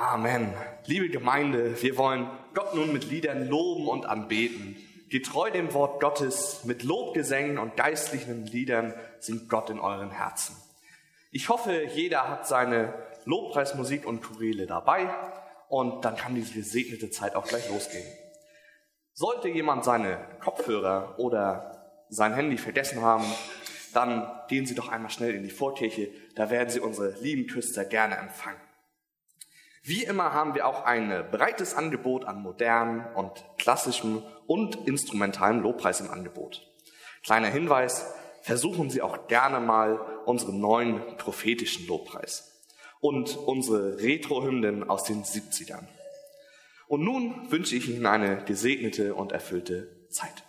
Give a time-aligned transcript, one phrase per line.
[0.00, 0.54] Amen.
[0.86, 4.76] Liebe Gemeinde, wir wollen Gott nun mit Liedern loben und anbeten.
[5.10, 10.56] Getreu dem Wort Gottes, mit Lobgesängen und geistlichen Liedern singt Gott in euren Herzen.
[11.32, 12.94] Ich hoffe, jeder hat seine
[13.26, 15.10] Lobpreismusik und Choräle dabei
[15.68, 18.08] und dann kann diese gesegnete Zeit auch gleich losgehen.
[19.12, 23.26] Sollte jemand seine Kopfhörer oder sein Handy vergessen haben,
[23.92, 27.84] dann gehen Sie doch einmal schnell in die Vorkirche, da werden Sie unsere lieben Küster
[27.84, 28.69] gerne empfangen.
[29.90, 36.00] Wie immer haben wir auch ein breites Angebot an modernen und klassischem und instrumentalem Lobpreis
[36.00, 36.64] im Angebot.
[37.24, 38.06] Kleiner Hinweis,
[38.42, 42.62] versuchen Sie auch gerne mal unseren neuen prophetischen Lobpreis
[43.00, 45.88] und unsere Retro-Hymnen aus den 70ern.
[46.86, 50.44] Und nun wünsche ich Ihnen eine gesegnete und erfüllte Zeit.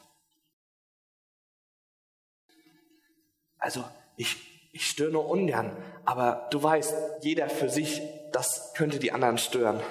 [3.58, 3.84] Also,
[4.18, 9.38] ich, ich störe nur ungern, aber du weißt, jeder für sich, das könnte die anderen
[9.38, 9.82] stören.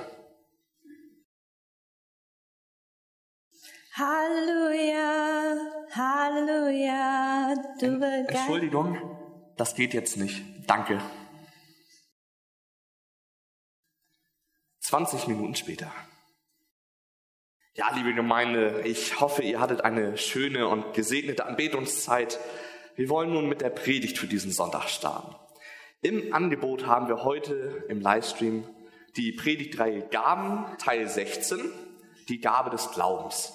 [3.94, 5.56] Halleluja,
[5.90, 8.96] Halleluja, du Ent Entschuldigung,
[9.56, 10.42] das geht jetzt nicht.
[10.66, 11.00] Danke.
[14.80, 15.92] 20 Minuten später.
[17.74, 22.38] Ja, liebe Gemeinde, ich hoffe, ihr hattet eine schöne und gesegnete Anbetungszeit.
[22.96, 25.34] Wir wollen nun mit der Predigt für diesen Sonntag starten.
[26.02, 28.64] Im Angebot haben wir heute im Livestream
[29.16, 31.60] die Predigtreihe Gaben, Teil 16,
[32.30, 33.52] die Gabe des Glaubens.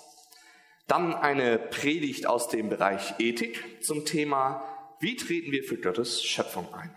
[0.85, 4.63] Dann eine Predigt aus dem Bereich Ethik zum Thema,
[4.99, 6.95] wie treten wir für Gottes Schöpfung ein.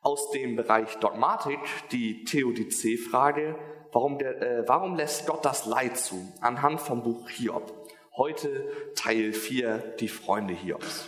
[0.00, 1.60] Aus dem Bereich Dogmatik
[1.92, 3.56] die Theodizee-Frage,
[3.92, 7.88] warum, äh, warum lässt Gott das Leid zu, anhand vom Buch Hiob.
[8.16, 11.06] Heute Teil 4, die Freunde Hiobs.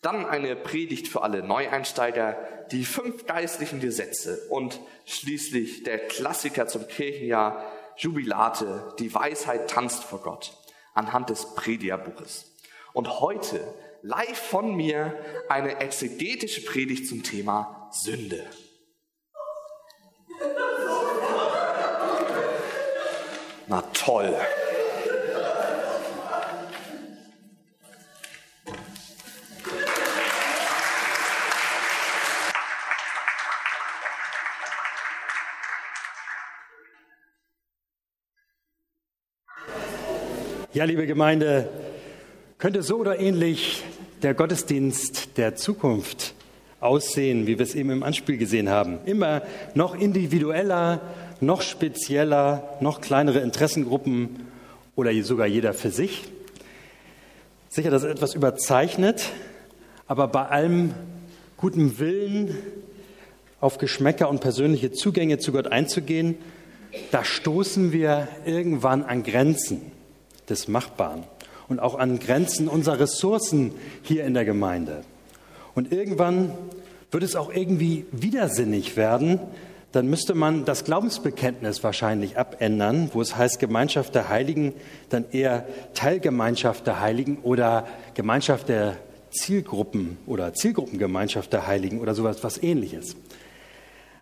[0.00, 2.36] Dann eine Predigt für alle Neueinsteiger,
[2.70, 7.64] die fünf geistlichen Gesetze und schließlich der Klassiker zum Kirchenjahr
[7.96, 10.52] Jubilate, die Weisheit tanzt vor Gott
[10.94, 12.54] anhand des Predigerbuches.
[12.92, 15.18] Und heute live von mir
[15.48, 18.44] eine exegetische Predigt zum Thema Sünde.
[23.66, 24.34] Na toll.
[40.78, 41.68] Ja, liebe Gemeinde,
[42.58, 43.82] könnte so oder ähnlich
[44.22, 46.34] der Gottesdienst der Zukunft
[46.78, 49.00] aussehen, wie wir es eben im Anspiel gesehen haben.
[49.04, 49.42] Immer
[49.74, 51.00] noch individueller,
[51.40, 54.46] noch spezieller, noch kleinere Interessengruppen
[54.94, 56.22] oder sogar jeder für sich.
[57.68, 59.30] Sicher, das ist etwas überzeichnet,
[60.06, 60.94] aber bei allem
[61.56, 62.56] guten Willen,
[63.60, 66.36] auf Geschmäcker und persönliche Zugänge zu Gott einzugehen,
[67.10, 69.97] da stoßen wir irgendwann an Grenzen
[70.50, 71.24] des Machbaren
[71.68, 73.72] und auch an Grenzen unserer Ressourcen
[74.02, 75.02] hier in der Gemeinde.
[75.74, 76.52] Und irgendwann
[77.10, 79.40] wird es auch irgendwie widersinnig werden,
[79.92, 84.74] dann müsste man das Glaubensbekenntnis wahrscheinlich abändern, wo es heißt Gemeinschaft der Heiligen,
[85.08, 88.96] dann eher Teilgemeinschaft der Heiligen oder Gemeinschaft der
[89.30, 93.16] Zielgruppen oder Zielgruppengemeinschaft der Heiligen oder sowas was ähnliches.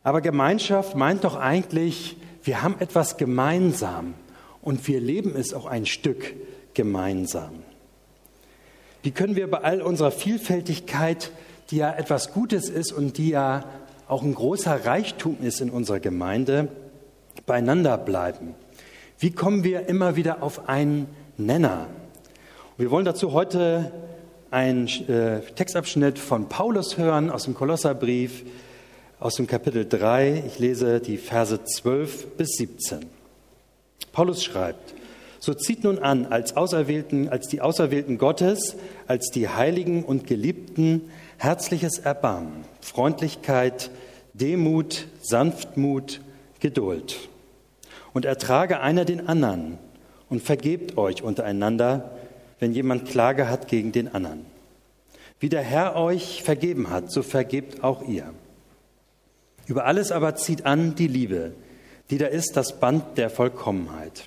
[0.04, 4.14] Aber Gemeinschaft meint doch eigentlich, wir haben etwas gemeinsam
[4.66, 6.34] und wir leben es auch ein Stück
[6.74, 7.62] gemeinsam.
[9.04, 11.30] Wie können wir bei all unserer Vielfältigkeit,
[11.70, 13.64] die ja etwas Gutes ist und die ja
[14.08, 16.66] auch ein großer Reichtum ist in unserer Gemeinde,
[17.46, 18.56] beieinander bleiben?
[19.20, 21.06] Wie kommen wir immer wieder auf einen
[21.36, 21.86] Nenner?
[22.76, 23.92] Wir wollen dazu heute
[24.50, 28.42] einen äh, Textabschnitt von Paulus hören aus dem Kolosserbrief,
[29.20, 30.42] aus dem Kapitel 3.
[30.44, 33.15] Ich lese die Verse 12 bis 17.
[34.12, 34.94] Paulus schreibt,
[35.38, 38.76] so zieht nun an, als Auserwählten, als die Auserwählten Gottes,
[39.06, 43.90] als die Heiligen und Geliebten, herzliches Erbarmen, Freundlichkeit,
[44.34, 46.20] Demut, Sanftmut,
[46.60, 47.16] Geduld.
[48.12, 49.78] Und ertrage einer den anderen
[50.28, 52.10] und vergebt euch untereinander,
[52.58, 54.46] wenn jemand Klage hat gegen den anderen.
[55.38, 58.32] Wie der Herr euch vergeben hat, so vergebt auch ihr.
[59.66, 61.52] Über alles aber zieht an die Liebe,
[62.10, 64.24] die da ist das Band der Vollkommenheit.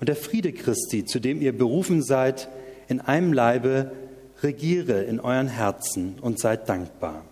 [0.00, 2.48] Und der Friede Christi, zu dem ihr berufen seid,
[2.88, 3.92] in einem Leibe,
[4.42, 7.24] regiere in euren Herzen und seid dankbar.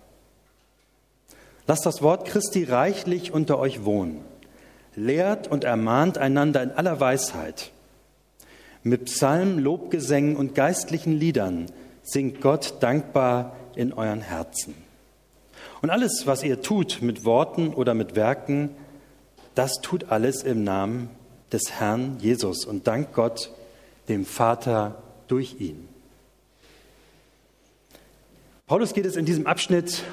[1.67, 4.25] Lasst das Wort Christi reichlich unter euch wohnen.
[4.97, 7.71] Lehrt und ermahnt einander in aller Weisheit.
[8.83, 11.67] Mit Psalmen, Lobgesängen und geistlichen Liedern
[12.03, 14.75] singt Gott dankbar in euren Herzen.
[15.83, 18.71] Und alles, was ihr tut mit Worten oder mit Werken,
[19.55, 21.11] das tut alles im Namen
[21.53, 23.51] des Herrn Jesus und dank Gott,
[24.09, 25.89] dem Vater, durch ihn.
[28.67, 30.05] Paulus geht es in diesem Abschnitt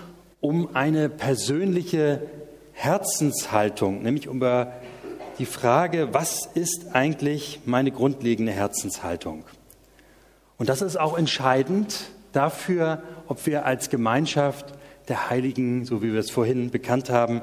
[0.41, 2.21] um eine persönliche
[2.73, 4.39] Herzenshaltung, nämlich um
[5.39, 9.43] die Frage, was ist eigentlich meine grundlegende Herzenshaltung?
[10.57, 14.73] Und das ist auch entscheidend dafür, ob wir als Gemeinschaft
[15.07, 17.41] der Heiligen, so wie wir es vorhin bekannt haben,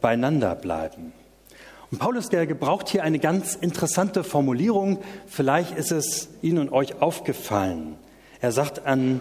[0.00, 1.12] beieinander bleiben.
[1.90, 4.98] Und Paulus, der gebraucht hier eine ganz interessante Formulierung.
[5.26, 7.96] Vielleicht ist es Ihnen und euch aufgefallen.
[8.40, 9.20] Er sagt an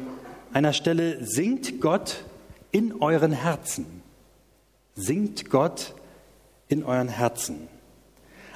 [0.51, 2.25] einer Stelle, singt Gott
[2.71, 3.85] in euren Herzen.
[4.95, 5.93] Singt Gott
[6.67, 7.67] in euren Herzen.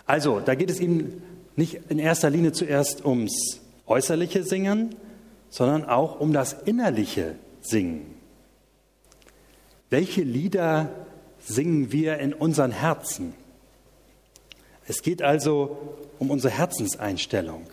[0.06, 1.22] Also, da geht es ihm
[1.56, 4.96] nicht in erster Linie zuerst ums äußerliche Singen,
[5.50, 8.16] sondern auch um das innerliche Singen.
[9.90, 10.90] Welche Lieder
[11.40, 13.34] singen wir in unseren Herzen?
[14.90, 15.78] Es geht also
[16.18, 17.68] um unsere Herzenseinstellung.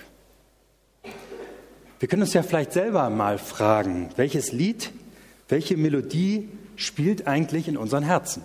[1.98, 4.92] Wir können uns ja vielleicht selber mal fragen, welches Lied,
[5.48, 8.42] welche Melodie spielt eigentlich in unseren Herzen?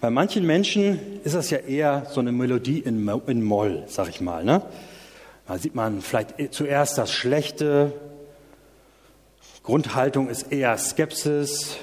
[0.00, 4.20] Bei manchen Menschen ist das ja eher so eine Melodie in, in Moll, sag ich
[4.20, 4.44] mal.
[4.44, 4.62] Ne?
[5.46, 7.92] Da sieht man vielleicht zuerst das Schlechte.
[9.62, 11.76] Grundhaltung ist eher Skepsis.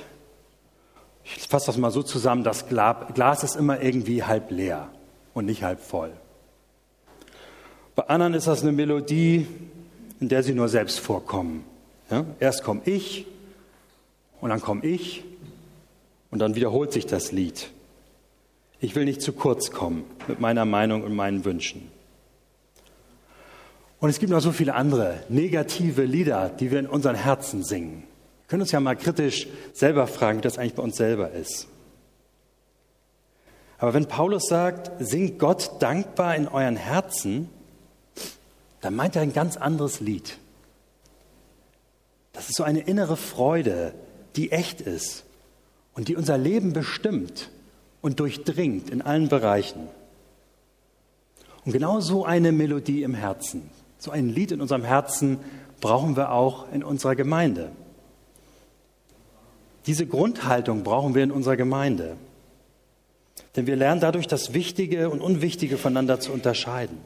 [1.26, 4.90] Ich fasse das mal so zusammen, das Glas ist immer irgendwie halb leer
[5.34, 6.12] und nicht halb voll.
[7.96, 9.48] Bei anderen ist das eine Melodie,
[10.20, 11.64] in der sie nur selbst vorkommen.
[12.12, 12.26] Ja?
[12.40, 13.26] Erst komme ich
[14.42, 15.24] und dann komme ich
[16.30, 17.72] und dann wiederholt sich das Lied.
[18.80, 21.90] Ich will nicht zu kurz kommen mit meiner Meinung und meinen Wünschen.
[24.00, 28.04] Und es gibt noch so viele andere negative Lieder, die wir in unseren Herzen singen.
[28.46, 31.68] Wir können uns ja mal kritisch selber fragen, wie das eigentlich bei uns selber ist.
[33.80, 37.50] Aber wenn Paulus sagt, singt Gott dankbar in euren Herzen,
[38.82, 40.38] dann meint er ein ganz anderes Lied.
[42.34, 43.96] Das ist so eine innere Freude,
[44.36, 45.24] die echt ist
[45.96, 47.50] und die unser Leben bestimmt
[48.02, 49.88] und durchdringt in allen Bereichen.
[51.66, 55.40] Und genau so eine Melodie im Herzen, so ein Lied in unserem Herzen
[55.82, 57.72] brauchen wir auch in unserer Gemeinde.
[59.88, 62.18] Diese Grundhaltung brauchen wir in unserer Gemeinde.
[63.56, 66.98] Denn wir lernen dadurch, das Wichtige und Unwichtige voneinander zu unterscheiden.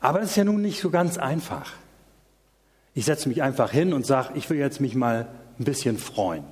[0.00, 1.72] Aber das ist ja nun nicht so ganz einfach.
[2.94, 5.28] Ich setze mich einfach hin und sage, ich will jetzt mich mal
[5.58, 6.44] ein bisschen freuen.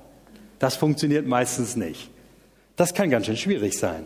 [0.59, 2.09] Das funktioniert meistens nicht.
[2.75, 4.05] Das kann ganz schön schwierig sein.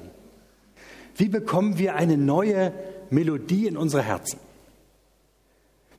[1.15, 2.73] Wie bekommen wir eine neue
[3.09, 4.39] Melodie in unsere Herzen?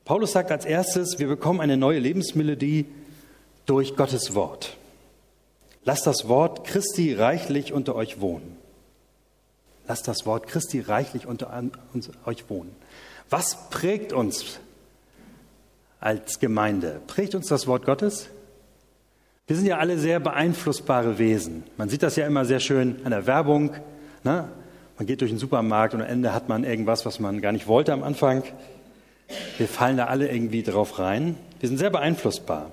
[0.05, 2.85] Paulus sagt als erstes, wir bekommen eine neue Lebensmelodie
[3.65, 4.77] durch Gottes Wort.
[5.83, 8.57] Lasst das Wort Christi reichlich unter euch wohnen.
[9.87, 11.51] Lasst das Wort Christi reichlich unter
[12.25, 12.75] euch wohnen.
[13.29, 14.59] Was prägt uns
[15.99, 17.01] als Gemeinde?
[17.07, 18.29] Prägt uns das Wort Gottes?
[19.47, 21.63] Wir sind ja alle sehr beeinflussbare Wesen.
[21.77, 23.73] Man sieht das ja immer sehr schön an der Werbung.
[24.23, 24.47] Ne?
[24.97, 27.67] Man geht durch den Supermarkt und am Ende hat man irgendwas, was man gar nicht
[27.67, 28.43] wollte am Anfang.
[29.57, 31.37] Wir fallen da alle irgendwie drauf rein.
[31.59, 32.71] Wir sind sehr beeinflussbar.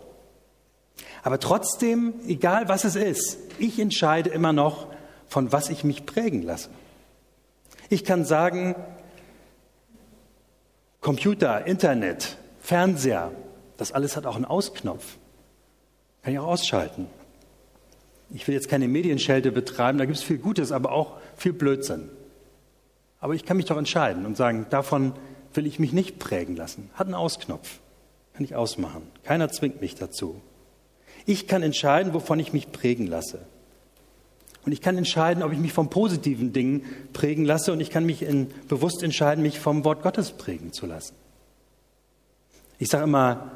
[1.29, 4.87] Aber trotzdem, egal was es ist, ich entscheide immer noch,
[5.27, 6.71] von was ich mich prägen lasse.
[7.91, 8.75] Ich kann sagen,
[11.03, 13.31] Computer, Internet, Fernseher,
[13.77, 15.19] das alles hat auch einen Ausknopf.
[16.23, 17.09] Kann ich auch ausschalten.
[18.31, 22.09] Ich will jetzt keine Medienschelte betreiben, da gibt es viel Gutes, aber auch viel Blödsinn.
[23.21, 25.13] Aber ich kann mich doch entscheiden und sagen, davon
[25.53, 26.89] will ich mich nicht prägen lassen.
[26.95, 27.81] Hat einen Ausknopf.
[28.33, 29.03] Kann ich ausmachen.
[29.25, 30.41] Keiner zwingt mich dazu.
[31.29, 33.41] Ich kann entscheiden, wovon ich mich prägen lasse.
[34.65, 38.07] Und ich kann entscheiden, ob ich mich von positiven Dingen prägen lasse und ich kann
[38.07, 41.15] mich in, bewusst entscheiden, mich vom Wort Gottes prägen zu lassen.
[42.79, 43.51] Ich sage immer,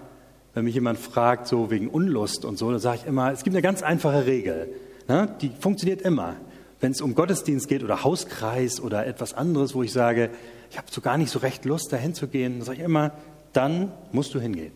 [0.52, 3.57] wenn mich jemand fragt, so wegen Unlust und so, dann sage ich immer, es gibt
[3.57, 4.69] eine ganz einfache Regel.
[5.09, 5.35] Ne?
[5.41, 6.37] Die funktioniert immer.
[6.79, 10.29] Wenn es um Gottesdienst geht oder Hauskreis oder etwas anderes, wo ich sage,
[10.71, 13.12] ich habe so gar nicht so recht Lust, dahin zu gehen, dann sage ich immer,
[13.55, 14.73] dann musst du hingehen.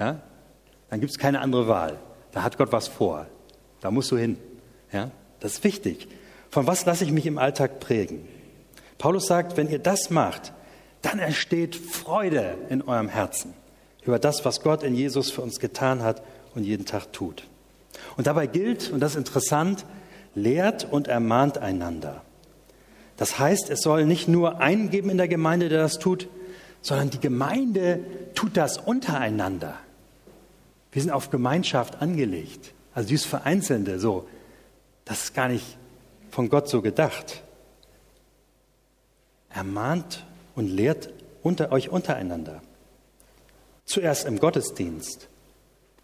[0.00, 0.22] Ja?
[0.88, 1.98] Dann gibt es keine andere Wahl.
[2.32, 3.26] Da hat Gott was vor.
[3.80, 4.38] Da musst du hin.
[4.92, 5.10] Ja?
[5.40, 6.08] Das ist wichtig.
[6.50, 8.26] Von was lasse ich mich im Alltag prägen?
[8.98, 10.52] Paulus sagt, wenn ihr das macht,
[11.02, 13.54] dann entsteht Freude in eurem Herzen
[14.04, 16.22] über das, was Gott in Jesus für uns getan hat
[16.54, 17.44] und jeden Tag tut.
[18.16, 19.84] Und dabei gilt, und das ist interessant,
[20.34, 22.22] lehrt und ermahnt einander.
[23.16, 26.28] Das heißt, es soll nicht nur einen geben in der Gemeinde, der das tut,
[26.80, 28.00] sondern die Gemeinde
[28.34, 29.78] tut das untereinander.
[30.92, 32.74] Wir sind auf Gemeinschaft angelegt.
[32.94, 34.28] Also dieses Vereinzelnde, so,
[35.04, 35.78] das ist gar nicht
[36.30, 37.42] von Gott so gedacht.
[39.48, 41.10] Ermahnt und lehrt
[41.42, 42.62] unter euch untereinander.
[43.84, 45.28] Zuerst im Gottesdienst.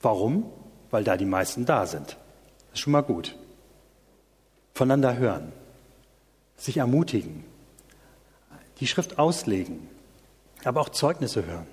[0.00, 0.50] Warum?
[0.90, 2.16] Weil da die meisten da sind.
[2.71, 3.37] Das ist schon mal gut.
[4.75, 5.52] Voneinander hören,
[6.57, 7.45] sich ermutigen,
[8.80, 9.88] die Schrift auslegen,
[10.64, 11.66] aber auch Zeugnisse hören,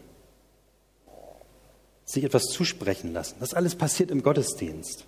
[2.05, 3.35] sich etwas zusprechen lassen.
[3.39, 5.05] Das alles passiert im Gottesdienst.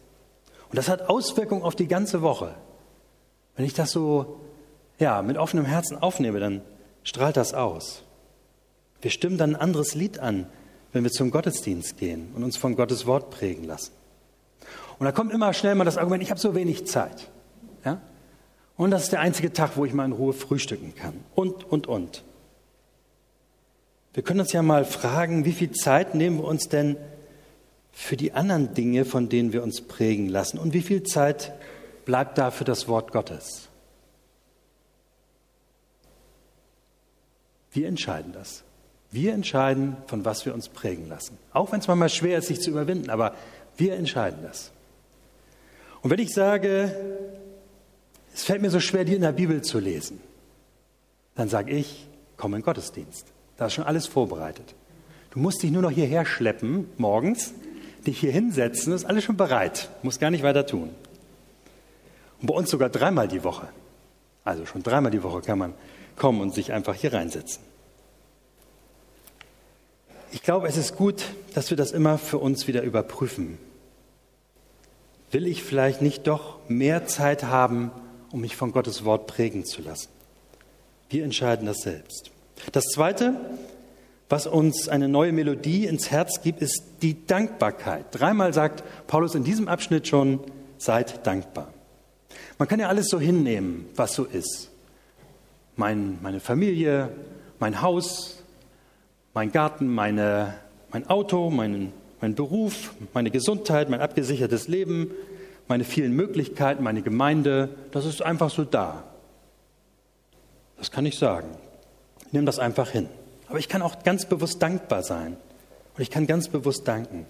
[0.70, 2.56] Und das hat Auswirkungen auf die ganze Woche.
[3.56, 4.40] Wenn ich das so
[5.00, 6.62] ja, mit offenem Herzen aufnehme, dann
[7.04, 8.04] strahlt das aus.
[9.02, 10.48] Wir stimmen dann ein anderes Lied an,
[10.92, 13.92] wenn wir zum Gottesdienst gehen und uns von Gottes Wort prägen lassen.
[14.98, 17.30] Und da kommt immer schnell mal das Argument, ich habe so wenig Zeit.
[17.86, 18.02] Ja?
[18.76, 21.14] Und das ist der einzige Tag, wo ich mal in Ruhe frühstücken kann.
[21.36, 22.24] Und, und, und.
[24.18, 26.98] Wir können uns ja mal fragen, wie viel Zeit nehmen wir uns denn
[27.92, 30.58] für die anderen Dinge, von denen wir uns prägen lassen?
[30.58, 31.54] Und wie viel Zeit
[32.04, 33.70] bleibt da für das Wort Gottes?
[37.72, 38.64] Wir entscheiden das.
[39.12, 41.38] Wir entscheiden, von was wir uns prägen lassen.
[41.54, 43.36] Auch wenn es manchmal schwer ist, sich zu überwinden, aber
[43.78, 44.72] wir entscheiden das.
[46.02, 46.92] Und wenn ich sage,
[48.34, 50.20] es fällt mir so schwer, die in der Bibel zu lesen,
[51.36, 53.37] dann sage ich, komm in Gottesdienst.
[53.58, 54.76] Da ist schon alles vorbereitet.
[55.32, 57.54] Du musst dich nur noch hierher schleppen, morgens,
[58.06, 59.90] dich hier hinsetzen, ist alles schon bereit.
[60.04, 60.90] Muss gar nicht weiter tun.
[62.42, 63.68] Und bei uns sogar dreimal die Woche.
[64.44, 65.74] Also schon dreimal die Woche kann man
[66.16, 67.62] kommen und sich einfach hier reinsetzen.
[70.32, 73.58] Ich glaube, es ist gut, dass wir das immer für uns wieder überprüfen.
[75.32, 77.92] Will ich vielleicht nicht doch mehr Zeit haben,
[78.32, 80.10] um mich von Gottes Wort prägen zu lassen?
[81.10, 82.32] Wir entscheiden das selbst.
[82.72, 83.34] Das Zweite,
[84.30, 88.06] was uns eine neue Melodie ins Herz gibt, ist die Dankbarkeit.
[88.12, 90.40] Dreimal sagt Paulus in diesem Abschnitt schon,
[90.78, 91.74] seid dankbar.
[92.58, 94.70] Man kann ja alles so hinnehmen, was so ist.
[95.76, 97.10] Mein, meine Familie,
[97.60, 98.44] mein Haus,
[99.34, 100.56] mein Garten, meine,
[100.92, 105.12] mein Auto, mein, mein Beruf, meine Gesundheit, mein abgesichertes Leben,
[105.68, 109.04] meine vielen Möglichkeiten, meine Gemeinde, das ist einfach so da.
[110.78, 111.50] Das kann ich sagen.
[112.32, 113.08] Nehme das einfach hin.
[113.48, 115.38] Aber ich kann auch ganz bewusst dankbar sein.
[115.96, 117.26] Und ich kann ganz bewusst danken.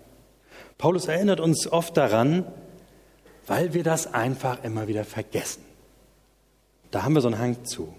[0.77, 2.45] Paulus erinnert uns oft daran,
[3.47, 5.63] weil wir das einfach immer wieder vergessen.
[6.91, 7.93] Da haben wir so einen Hang zu.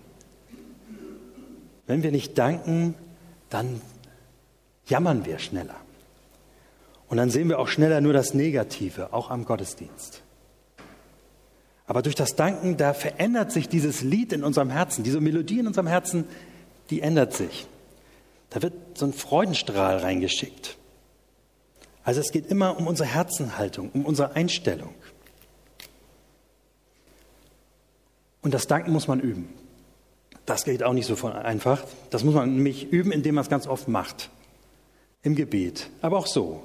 [1.87, 2.95] Wenn wir nicht danken,
[3.49, 3.81] dann
[4.87, 5.76] jammern wir schneller.
[7.09, 10.23] Und dann sehen wir auch schneller nur das Negative, auch am Gottesdienst.
[11.87, 15.67] Aber durch das Danken, da verändert sich dieses Lied in unserem Herzen, diese Melodie in
[15.67, 16.26] unserem Herzen,
[16.90, 17.66] die ändert sich.
[18.50, 20.76] Da wird so ein Freudenstrahl reingeschickt.
[22.02, 24.95] Also es geht immer um unsere Herzenhaltung, um unsere Einstellung.
[28.40, 29.52] Und das Danken muss man üben.
[30.47, 31.85] Das geht auch nicht so einfach.
[32.09, 34.30] Das muss man nämlich üben, indem man es ganz oft macht
[35.23, 36.62] im Gebet, aber auch so,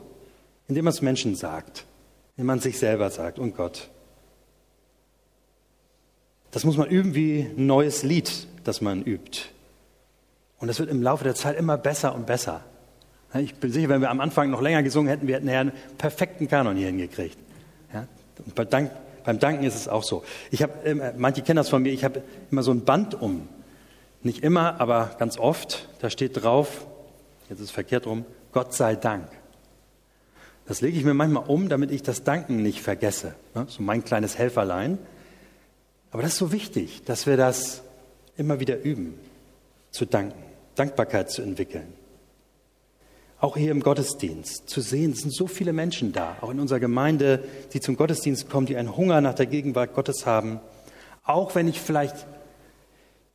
[0.67, 1.85] indem man es Menschen sagt,
[2.37, 3.89] indem man sich selber sagt und Gott.
[6.51, 9.49] Das muss man üben wie ein neues Lied, das man übt.
[10.63, 12.62] Und das wird im Laufe der Zeit immer besser und besser.
[13.34, 15.74] Ich bin sicher, wenn wir am Anfang noch länger gesungen hätten, wir hätten ja einen
[15.98, 17.38] perfekten Kanon hier hingekriegt.
[17.93, 18.08] Ja?
[18.46, 18.89] Und bei Dank,
[19.25, 20.24] beim Danken ist es auch so.
[20.51, 23.50] Ich habe, manche kennen das von mir, ich habe immer so ein Band um.
[24.22, 25.89] Nicht immer, aber ganz oft.
[26.00, 26.88] Da steht drauf,
[27.50, 29.27] jetzt ist es verkehrt rum, Gott sei Dank.
[30.65, 33.36] Das lege ich mir manchmal um, damit ich das Danken nicht vergesse.
[33.67, 34.98] So mein kleines Helferlein.
[36.12, 37.82] Aber das ist so wichtig, dass wir das
[38.38, 39.20] immer wieder üben,
[39.91, 41.93] zu danken, Dankbarkeit zu entwickeln.
[43.39, 47.43] Auch hier im Gottesdienst zu sehen, sind so viele Menschen da, auch in unserer Gemeinde,
[47.73, 50.61] die zum Gottesdienst kommen, die einen Hunger nach der Gegenwart Gottes haben.
[51.25, 52.25] Auch wenn ich vielleicht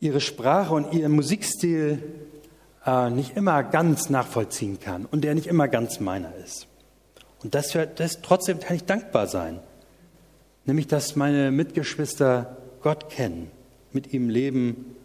[0.01, 2.03] ihre Sprache und ihren Musikstil
[2.87, 6.69] äh, nicht immer ganz nachvollziehen kann und der nicht immer ganz meiner ist.
[7.43, 9.61] Und das, das, trotzdem kann ich dankbar sein.
[10.65, 13.51] Nämlich, dass meine Mitgeschwister Gott kennen,
[13.93, 14.97] mit ihm leben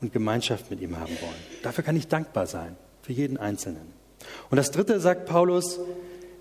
[0.00, 1.49] und Gemeinschaft mit ihm haben wollen.
[1.62, 3.92] Dafür kann ich dankbar sein, für jeden Einzelnen.
[4.50, 5.78] Und das Dritte, sagt Paulus,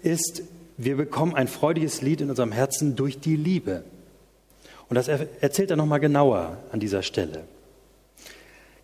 [0.01, 0.43] ist,
[0.77, 3.83] wir bekommen ein freudiges Lied in unserem Herzen durch die Liebe.
[4.87, 7.43] Und das erzählt er nochmal genauer an dieser Stelle.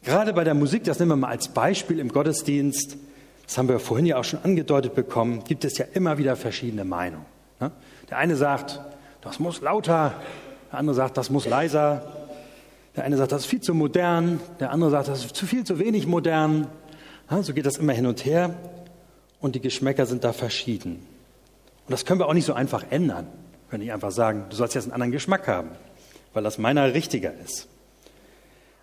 [0.04, 2.98] Gerade bei der Musik, das nehmen wir mal als Beispiel im Gottesdienst,
[3.46, 6.86] das haben wir vorhin ja auch schon angedeutet bekommen, gibt es ja immer wieder verschiedene
[6.86, 7.26] Meinungen.
[7.60, 7.72] Ne?
[8.10, 8.80] Der eine sagt,
[9.22, 10.14] das muss lauter,
[10.72, 12.25] der andere sagt, das muss leiser,
[12.96, 15.64] der eine sagt, das ist viel zu modern, der andere sagt, das ist zu viel,
[15.64, 16.68] zu wenig modern.
[17.42, 18.56] So geht das immer hin und her
[19.42, 21.06] und die Geschmäcker sind da verschieden.
[21.88, 23.26] Und das können wir auch nicht so einfach ändern.
[23.26, 25.72] Wir können nicht einfach sagen, du sollst jetzt einen anderen Geschmack haben.
[26.36, 27.68] weil das meiner richtiger ist.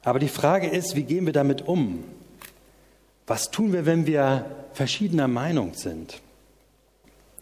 [0.02, 2.02] Aber die Frage ist, wie gehen wir damit um?
[3.26, 6.20] Was tun wir, wenn wir verschiedener Meinung sind?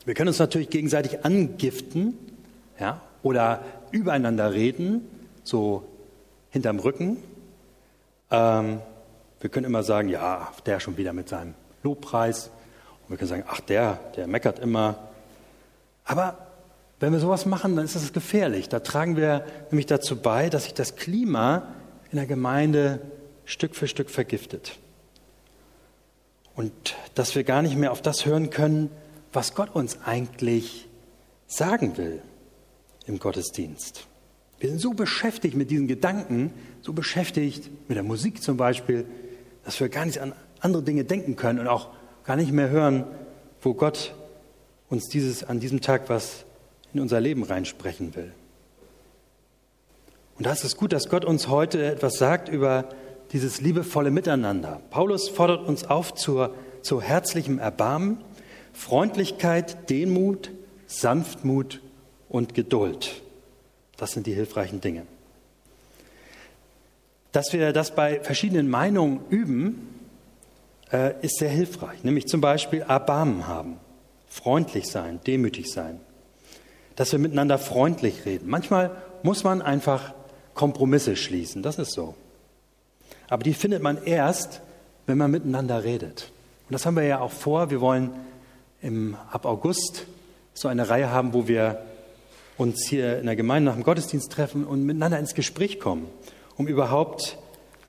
[0.04, 2.18] Wir können uns natürlich gegenseitig angiften
[2.78, 5.06] ja, oder übereinander reden,
[5.44, 5.84] so
[6.50, 7.16] hinterm Rücken.
[8.30, 8.80] Ähm,
[9.40, 12.50] wir können immer sagen, ja, der schon wieder mit seinem Lobpreis.
[13.02, 15.08] Und wir können sagen, ach, der, der meckert immer.
[16.04, 16.36] Aber
[17.00, 18.68] wenn wir sowas machen, dann ist das gefährlich.
[18.68, 21.68] Da tragen wir nämlich dazu bei, dass sich das Klima
[22.12, 23.00] in der Gemeinde
[23.44, 24.78] Stück für Stück vergiftet.
[26.54, 28.90] Und dass wir gar nicht mehr auf das hören können,
[29.32, 30.88] was Gott uns eigentlich
[31.46, 32.20] sagen will
[33.06, 34.06] im Gottesdienst.
[34.60, 36.52] Wir sind so beschäftigt mit diesen Gedanken,
[36.82, 39.06] so beschäftigt mit der Musik zum Beispiel,
[39.64, 41.88] dass wir gar nicht an andere Dinge denken können und auch
[42.24, 43.04] gar nicht mehr hören,
[43.62, 44.14] wo Gott
[44.90, 46.44] uns dieses, an diesem Tag was
[46.92, 48.32] in unser Leben reinsprechen will.
[50.36, 52.90] Und da ist es gut, dass Gott uns heute etwas sagt über
[53.32, 54.82] dieses liebevolle Miteinander.
[54.90, 58.18] Paulus fordert uns auf zur, zu herzlichem Erbarmen,
[58.72, 60.50] Freundlichkeit, Demut,
[60.86, 61.80] Sanftmut
[62.28, 63.22] und Geduld.
[64.00, 65.02] Das sind die hilfreichen Dinge.
[67.32, 70.08] Dass wir das bei verschiedenen Meinungen üben,
[70.90, 72.02] äh, ist sehr hilfreich.
[72.02, 73.76] Nämlich zum Beispiel Erbarmen haben,
[74.26, 76.00] freundlich sein, demütig sein.
[76.96, 78.48] Dass wir miteinander freundlich reden.
[78.48, 78.90] Manchmal
[79.22, 80.14] muss man einfach
[80.54, 82.14] Kompromisse schließen, das ist so.
[83.28, 84.62] Aber die findet man erst,
[85.04, 86.32] wenn man miteinander redet.
[86.68, 87.68] Und das haben wir ja auch vor.
[87.70, 88.12] Wir wollen
[88.80, 90.06] im, ab August
[90.54, 91.84] so eine Reihe haben, wo wir
[92.60, 96.06] uns hier in der Gemeinde nach dem Gottesdienst treffen und miteinander ins Gespräch kommen,
[96.58, 97.38] um überhaupt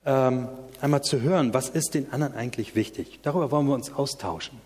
[0.06, 0.48] ähm,
[0.80, 3.20] einmal zu hören, was ist den anderen eigentlich wichtig.
[3.22, 4.58] Darüber wollen wir uns austauschen.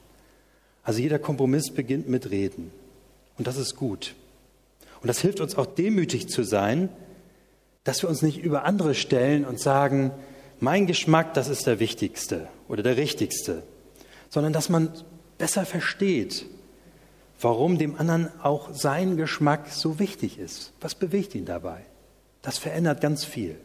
[0.83, 2.71] Also jeder Kompromiss beginnt mit Reden.
[3.39, 4.13] Und das ist gut.
[5.01, 6.89] Und das hilft uns auch demütig zu sein,
[7.83, 10.11] dass wir uns nicht über andere stellen und sagen,
[10.59, 13.63] mein Geschmack, das ist der wichtigste oder der richtigste,
[14.29, 14.91] sondern dass man
[15.39, 16.45] besser versteht,
[17.39, 20.73] warum dem anderen auch sein Geschmack so wichtig ist.
[20.81, 21.85] Was bewegt ihn dabei?
[22.41, 23.59] Das verändert ganz viel.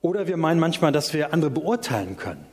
[0.00, 2.46] Oder wir meinen manchmal, dass wir andere beurteilen können.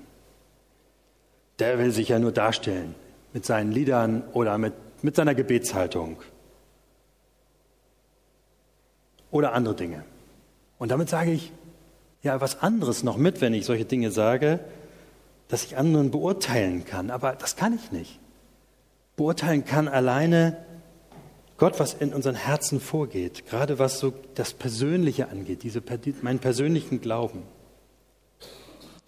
[1.59, 2.93] Der will sich ja nur darstellen
[3.33, 6.17] mit seinen Liedern oder mit, mit seiner Gebetshaltung.
[9.31, 10.03] Oder andere Dinge.
[10.77, 11.51] Und damit sage ich
[12.23, 14.59] ja was anderes noch mit, wenn ich solche Dinge sage,
[15.47, 17.09] dass ich anderen beurteilen kann.
[17.09, 18.19] Aber das kann ich nicht.
[19.17, 20.63] Beurteilen kann alleine
[21.57, 25.81] Gott, was in unseren Herzen vorgeht, gerade was so das Persönliche angeht, diese,
[26.21, 27.41] meinen persönlichen Glauben.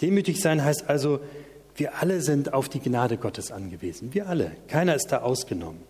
[0.01, 1.19] Demütig sein heißt also,
[1.75, 4.13] wir alle sind auf die Gnade Gottes angewiesen.
[4.13, 4.51] Wir alle.
[4.67, 5.81] Keiner ist da ausgenommen.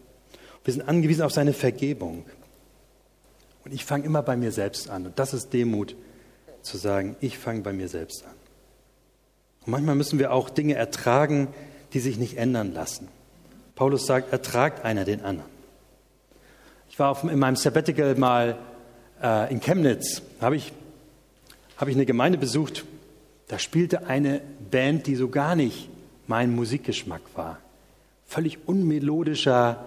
[0.66, 2.26] Wir sind angewiesen auf seine Vergebung.
[3.64, 5.06] Und ich fange immer bei mir selbst an.
[5.06, 5.96] Und das ist Demut,
[6.62, 8.36] zu sagen, ich fange bei mir selbst an.
[9.66, 11.48] Und manchmal müssen wir auch Dinge ertragen,
[11.94, 13.08] die sich nicht ändern lassen.
[13.80, 15.50] Paulus sagt, ertragt einer den anderen.
[16.90, 18.58] Ich war auf, in meinem Sabbatical mal
[19.24, 20.74] äh, in Chemnitz, habe ich,
[21.78, 22.84] hab ich eine Gemeinde besucht,
[23.48, 25.88] da spielte eine Band, die so gar nicht
[26.28, 27.60] mein Musikgeschmack war.
[28.28, 29.86] Völlig unmelodischer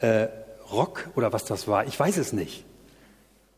[0.00, 0.26] äh,
[0.72, 2.64] Rock oder was das war, ich weiß es nicht.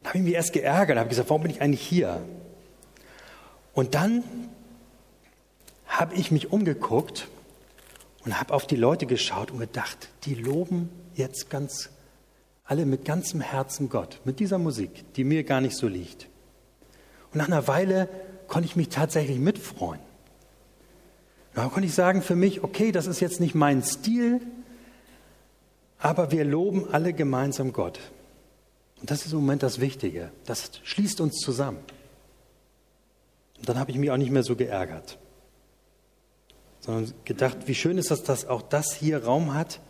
[0.03, 2.21] Da habe ich mich erst geärgert, habe gesagt, warum bin ich eigentlich hier?
[3.73, 4.25] Und dann
[5.87, 7.29] habe ich mich umgeguckt
[8.25, 11.91] und habe auf die Leute geschaut und gedacht, die loben jetzt ganz
[12.65, 16.29] alle mit ganzem Herzen Gott, mit dieser Musik, die mir gar nicht so liegt.
[17.33, 18.09] Und nach einer Weile
[18.47, 20.01] konnte ich mich tatsächlich mitfreuen.
[21.55, 24.41] Da konnte ich sagen für mich, okay, das ist jetzt nicht mein Stil,
[25.99, 27.99] aber wir loben alle gemeinsam Gott.
[29.01, 30.31] Und das ist im Moment das Wichtige.
[30.45, 31.79] Das schließt uns zusammen.
[33.59, 35.19] Und dann habe ich mich auch nicht mehr so geärgert,
[36.89, 39.81] sondern gedacht, wie schön ist das, dass auch das hier Raum hat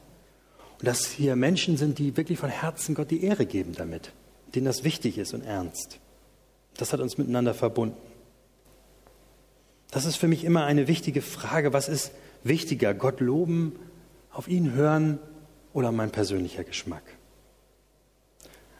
[0.80, 4.10] und dass hier Menschen sind, die wirklich von Herzen Gott die Ehre geben damit,
[4.56, 6.00] denen das wichtig ist und ernst.
[6.76, 7.96] Das hat uns miteinander verbunden.
[9.92, 11.72] Das ist für mich immer eine wichtige Frage.
[11.72, 12.10] Was ist
[12.42, 12.94] wichtiger?
[12.94, 13.78] Gott loben,
[14.32, 15.20] auf ihn hören
[15.72, 17.04] oder mein persönlicher Geschmack?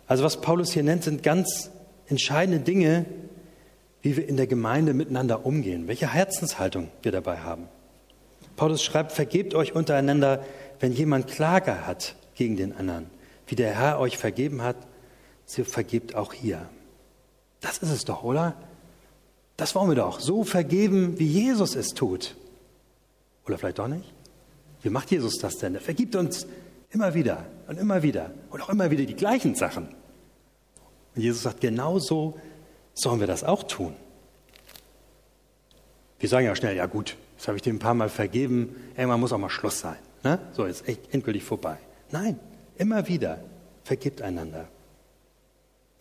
[0.09, 1.71] Also was Paulus hier nennt, sind ganz
[2.09, 3.07] entscheidende Dinge,
[4.03, 7.69] wie wir in der Gemeinde miteinander umgehen, welche Herzenshaltung wir dabei haben.
[8.59, 10.45] Paulus schreibt, vergebt euch untereinander,
[10.81, 13.07] wenn jemand Klage hat gegen den anderen.
[13.47, 14.77] Wie der Herr euch vergeben hat,
[15.47, 16.69] so vergebt auch hier.
[17.61, 18.55] Das ist es doch, oder?
[19.57, 20.19] Das wollen wir doch.
[20.19, 22.37] So vergeben, wie Jesus es tut.
[23.47, 24.13] Oder vielleicht doch nicht?
[24.83, 25.77] Wie macht Jesus das denn?
[25.77, 26.47] Er vergibt uns
[26.91, 29.89] immer wieder und immer wieder und auch immer wieder die gleichen Sachen.
[31.15, 32.39] Und Jesus sagt, genau so
[32.93, 33.95] sollen wir das auch tun.
[36.19, 39.21] Wir sagen ja schnell, ja gut, das habe ich dir ein paar Mal vergeben, irgendwann
[39.21, 39.97] muss auch mal Schluss sein.
[40.25, 40.41] Ne?
[40.53, 41.79] So, ist echt endgültig vorbei.
[42.11, 42.39] Nein,
[42.77, 43.39] immer wieder
[43.85, 44.69] vergibt einander.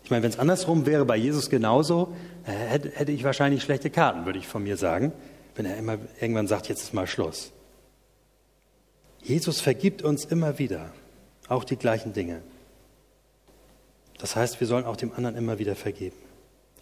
[0.03, 3.91] Ich meine, wenn es andersrum wäre bei Jesus genauso, äh, hätte, hätte ich wahrscheinlich schlechte
[3.91, 5.11] Karten, würde ich von mir sagen,
[5.55, 7.51] wenn er immer irgendwann sagt, jetzt ist mal Schluss.
[9.21, 10.91] Jesus vergibt uns immer wieder,
[11.49, 12.41] auch die gleichen Dinge.
[14.17, 16.17] Das heißt, wir sollen auch dem anderen immer wieder vergeben.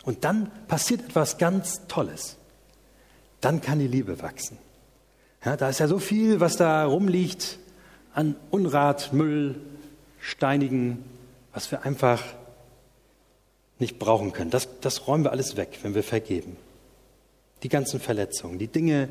[0.05, 2.37] Und dann passiert etwas ganz Tolles.
[3.45, 4.58] Dann kann die Liebe wachsen.
[5.45, 7.60] Ja, da ist ja so viel, was da rumliegt
[8.12, 9.62] an Unrat, Müll,
[10.19, 11.05] Steinigen,
[11.53, 12.23] was wir einfach
[13.77, 14.49] nicht brauchen können.
[14.49, 16.58] Das, das räumen wir alles weg, wenn wir vergeben.
[17.62, 19.10] Die ganzen Verletzungen, die Dinge,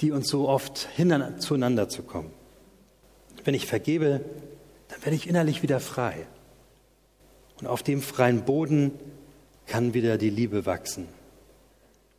[0.00, 2.30] die uns so oft hindern, zueinander zu kommen.
[3.44, 4.22] Wenn ich vergebe,
[4.88, 6.26] dann werde ich innerlich wieder frei.
[7.60, 8.92] Und auf dem freien Boden
[9.66, 11.17] kann wieder die Liebe wachsen.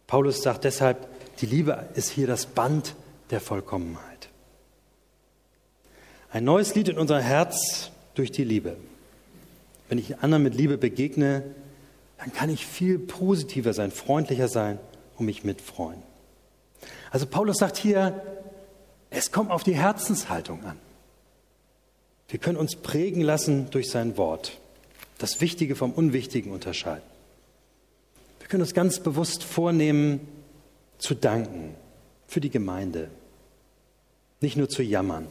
[0.09, 1.07] Paulus sagt deshalb,
[1.39, 2.95] die Liebe ist hier das Band
[3.29, 4.29] der Vollkommenheit.
[6.31, 8.75] Ein neues Lied in unser Herz durch die Liebe.
[9.87, 11.43] Wenn ich anderen mit Liebe begegne,
[12.17, 14.79] dann kann ich viel positiver sein, freundlicher sein
[15.19, 16.01] und mich mitfreuen.
[17.11, 18.19] Also Paulus sagt hier,
[19.11, 20.79] es kommt auf die Herzenshaltung an.
[22.29, 24.57] Wir können uns prägen lassen durch sein Wort,
[25.19, 27.08] das Wichtige vom Unwichtigen unterscheiden.
[28.49, 30.27] Wir können uns ganz bewusst vornehmen,
[30.97, 31.75] zu danken
[32.25, 33.11] für die Gemeinde,
[34.41, 35.27] nicht nur zu jammern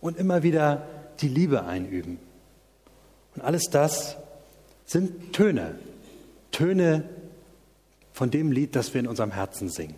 [0.00, 0.86] und immer wieder
[1.20, 2.18] die Liebe einüben.
[3.34, 4.16] Und alles das
[4.86, 5.78] sind Töne,
[6.50, 7.04] Töne
[8.14, 9.96] von dem Lied, das wir in unserem Herzen singen.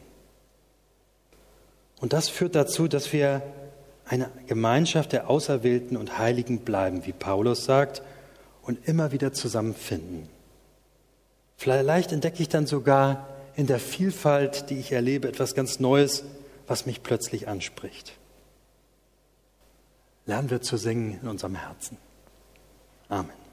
[2.01, 3.41] Und das führt dazu, dass wir
[4.05, 8.03] eine Gemeinschaft der Auserwählten und Heiligen bleiben, wie Paulus sagt,
[8.63, 10.29] und immer wieder zusammenfinden.
[11.59, 16.23] Vielleicht entdecke ich dann sogar in der Vielfalt, die ich erlebe, etwas ganz Neues,
[16.69, 18.13] was mich plötzlich anspricht.
[20.25, 21.97] Lernen wir zu singen in unserem Herzen.
[23.09, 23.48] Amen.